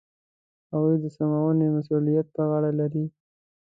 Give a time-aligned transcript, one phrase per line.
[0.71, 3.05] هغه د سمونې مسوولیت په غاړه لري.